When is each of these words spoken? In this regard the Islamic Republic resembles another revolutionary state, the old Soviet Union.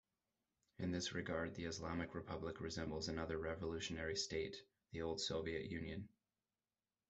In 0.79 0.89
this 0.91 1.13
regard 1.13 1.53
the 1.53 1.65
Islamic 1.65 2.15
Republic 2.15 2.59
resembles 2.59 3.07
another 3.07 3.37
revolutionary 3.37 4.15
state, 4.15 4.57
the 4.93 5.03
old 5.03 5.21
Soviet 5.21 5.69
Union. 5.69 6.09